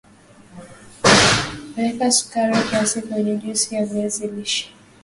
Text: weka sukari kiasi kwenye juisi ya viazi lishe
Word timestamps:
weka 1.77 2.07
sukari 2.17 2.55
kiasi 2.67 2.99
kwenye 3.07 3.33
juisi 3.41 3.75
ya 3.75 3.85
viazi 3.85 4.27
lishe 4.33 4.65